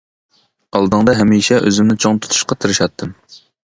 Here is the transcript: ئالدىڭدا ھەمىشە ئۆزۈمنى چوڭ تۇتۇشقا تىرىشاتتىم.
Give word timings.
ئالدىڭدا 0.79 1.15
ھەمىشە 1.21 1.61
ئۆزۈمنى 1.69 2.01
چوڭ 2.07 2.25
تۇتۇشقا 2.27 2.63
تىرىشاتتىم. 2.63 3.19